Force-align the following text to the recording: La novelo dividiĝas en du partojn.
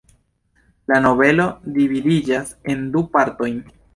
La 0.91 0.97
novelo 1.05 1.45
dividiĝas 1.77 2.51
en 2.75 2.83
du 2.97 3.05
partojn. 3.17 3.63